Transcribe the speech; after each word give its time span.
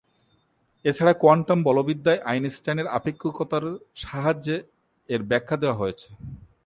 এছাড়া 0.85 1.13
কোয়ান্টাম 1.21 1.59
বলবিদ্যায় 1.67 2.23
আইনস্টাইনের 2.31 2.87
আপেক্ষিকতার 2.97 3.65
সাহায্যে 4.03 4.57
এর 5.09 5.21
ব্যাখ্যা 5.29 5.55
দেয়া 5.61 5.79
হয়েছে। 5.81 6.07